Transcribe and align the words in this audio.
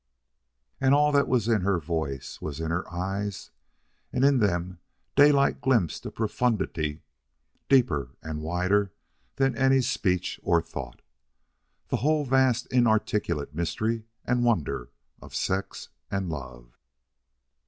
And 0.79 0.95
all 0.95 1.11
that 1.11 1.27
was 1.27 1.47
in 1.47 1.61
her 1.61 1.77
voice 1.77 2.41
was 2.41 2.59
in 2.59 2.71
her 2.71 2.91
eyes, 2.91 3.51
and 4.11 4.25
in 4.25 4.39
them 4.39 4.79
Daylight 5.15 5.61
glimpsed 5.61 6.07
a 6.07 6.11
profundity 6.11 7.03
deeper 7.69 8.09
and 8.23 8.41
wider 8.41 8.91
than 9.35 9.55
any 9.55 9.79
speech 9.79 10.39
or 10.41 10.59
thought 10.59 11.03
the 11.89 11.97
whole 11.97 12.25
vast 12.25 12.65
inarticulate 12.73 13.53
mystery 13.53 14.05
and 14.25 14.43
wonder 14.43 14.89
of 15.21 15.35
sex 15.35 15.89
and 16.09 16.29
love. 16.31 16.79